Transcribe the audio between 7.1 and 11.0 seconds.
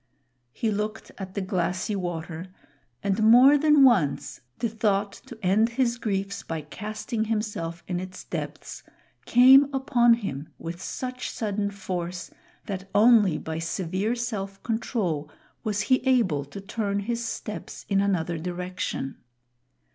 himself in its depths came upon him with